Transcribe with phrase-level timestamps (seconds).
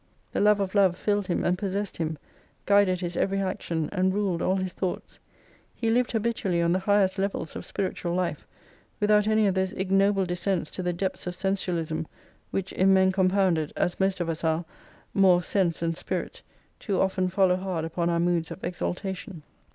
[0.31, 2.17] The love of love fiUed him and possessed him,
[2.65, 5.19] guided his every action, and ruled all his thoughts
[5.75, 8.47] He Hved habitually on the highest levels of spiritual life
[8.99, 12.07] without any of those ignoble descents to the depths of sensuaHsm
[12.49, 14.65] which, in men compounded as most of us are.
[15.13, 16.41] more of sense than spirit,
[16.79, 19.43] too often tollow hard upon our moods of exaltation.